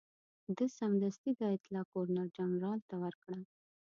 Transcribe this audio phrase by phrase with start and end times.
[0.55, 3.39] ده سمدستي دا اطلاع ګورنرجنرال ته ورکړه.